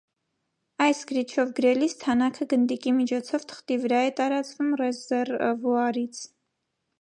[0.85, 6.25] Այս գրիչով գրելիս թանաքը գնդիկի միջոցով թղթի վրա է տարածվում ռեզերվուարից։